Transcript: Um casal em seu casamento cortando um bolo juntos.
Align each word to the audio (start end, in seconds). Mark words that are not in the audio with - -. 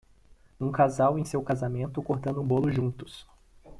Um 0.59 0.71
casal 0.71 1.19
em 1.19 1.23
seu 1.23 1.43
casamento 1.43 2.01
cortando 2.01 2.41
um 2.41 2.43
bolo 2.43 2.71
juntos. 2.71 3.27